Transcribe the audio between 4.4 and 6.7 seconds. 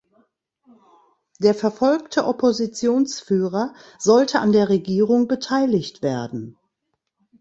der Regierung beteiligt werden.